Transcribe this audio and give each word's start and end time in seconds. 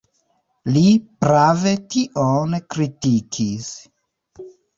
Li 0.77 0.81
prave 1.25 1.73
tion 1.97 2.57
kritikis. 2.77 3.71